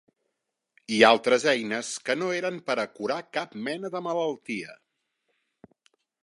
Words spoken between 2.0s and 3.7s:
que no eren pera curar cap